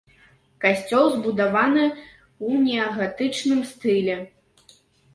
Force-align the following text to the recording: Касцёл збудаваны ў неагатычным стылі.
Касцёл 0.63 1.05
збудаваны 1.17 1.85
ў 1.85 2.65
неагатычным 2.65 3.65
стылі. 3.77 4.21